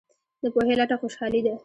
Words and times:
د 0.41 0.43
پوهې 0.53 0.73
لټه 0.79 0.95
خوشحالي 1.01 1.41
ده. 1.45 1.53